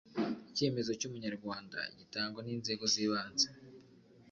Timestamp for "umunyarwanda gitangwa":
1.09-2.39